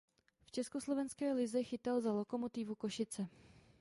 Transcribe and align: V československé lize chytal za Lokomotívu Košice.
V 0.45 0.51
československé 0.51 1.33
lize 1.33 1.63
chytal 1.63 2.01
za 2.01 2.13
Lokomotívu 2.13 2.75
Košice. 2.75 3.27